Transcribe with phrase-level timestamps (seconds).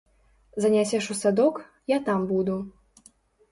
[0.63, 1.61] Занясеш у садок,
[1.95, 2.57] я там буду.